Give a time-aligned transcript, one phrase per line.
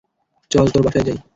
[0.51, 1.17] চল তোর বাসা যাই।